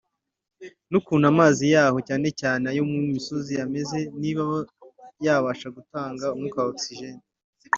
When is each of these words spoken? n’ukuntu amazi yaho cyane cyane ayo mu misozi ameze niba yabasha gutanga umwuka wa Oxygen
n’ukuntu 0.91 1.25
amazi 1.33 1.63
yaho 1.73 1.97
cyane 2.07 2.27
cyane 2.41 2.63
ayo 2.71 2.83
mu 2.91 2.97
misozi 3.13 3.53
ameze 3.65 3.99
niba 4.21 4.43
yabasha 5.25 5.67
gutanga 5.77 6.25
umwuka 6.35 6.59
wa 6.61 6.69
Oxygen 6.73 7.17